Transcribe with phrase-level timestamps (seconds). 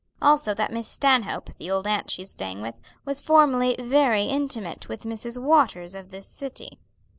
[0.19, 5.03] Also that Miss Stanhope, the old aunt she's staying with, was formerly very intimate with
[5.03, 5.39] Mrs.
[5.39, 6.79] Waters of this city.